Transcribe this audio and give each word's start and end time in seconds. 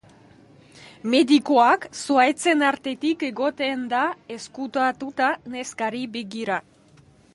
Medikuak 1.13 1.83
zuhaitzen 2.05 2.63
artetik 2.69 3.27
egoten 3.29 3.83
da 3.93 4.01
ezkutatuta 4.37 5.29
neskari 5.57 6.03
begira. 6.17 6.59